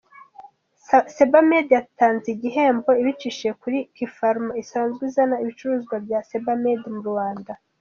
Sebamed 1.15 1.67
yatanze 1.77 2.25
iki 2.29 2.39
gihembo 2.43 2.89
ibicishije 3.01 3.49
muri 3.61 3.77
Kipharma 3.95 4.51
isanzwe 4.63 5.01
izana 5.09 5.35
ibicuruzwa 5.43 5.95
bya 6.05 6.19
Sabamed 6.29 6.81
mu 6.95 7.01
Rwanda. 7.09 7.51